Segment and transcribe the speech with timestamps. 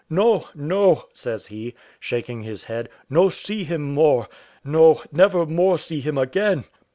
[0.09, 4.27] "No, no," says he, shaking his head, "no see him more:
[4.63, 6.63] no, never more see him again."